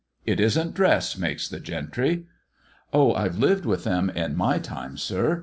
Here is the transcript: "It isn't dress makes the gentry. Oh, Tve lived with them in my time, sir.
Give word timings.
"It 0.33 0.39
isn't 0.39 0.73
dress 0.73 1.15
makes 1.15 1.47
the 1.47 1.59
gentry. 1.59 2.25
Oh, 2.91 3.13
Tve 3.13 3.37
lived 3.37 3.65
with 3.67 3.83
them 3.83 4.09
in 4.09 4.35
my 4.35 4.57
time, 4.57 4.97
sir. 4.97 5.39